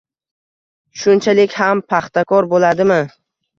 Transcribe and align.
Shunchalik 1.01 1.53
ham 1.59 1.85
paxtakor 1.93 2.51
bo'ladimi? 2.57 3.01